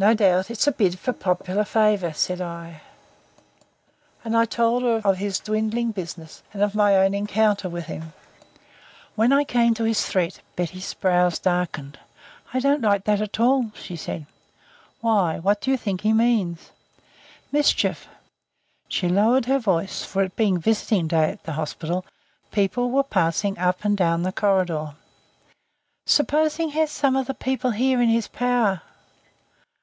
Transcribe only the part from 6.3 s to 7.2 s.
and of my